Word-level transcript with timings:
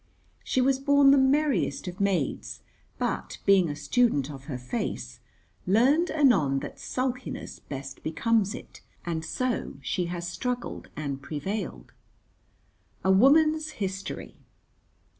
She 0.43 0.61
was 0.61 0.79
born 0.79 1.11
the 1.11 1.17
merriest 1.19 1.87
of 1.87 1.99
maids, 2.01 2.63
but, 2.97 3.37
being 3.45 3.69
a 3.69 3.75
student 3.75 4.31
of 4.31 4.45
her 4.45 4.57
face, 4.57 5.19
learned 5.67 6.09
anon 6.09 6.57
that 6.61 6.79
sulkiness 6.79 7.59
best 7.59 8.01
becomes 8.01 8.55
it, 8.55 8.81
and 9.05 9.23
so 9.23 9.75
she 9.83 10.05
has 10.07 10.27
struggled 10.27 10.89
and 10.95 11.21
prevailed. 11.21 11.93
A 13.03 13.11
woman's 13.11 13.73
history. 13.77 14.37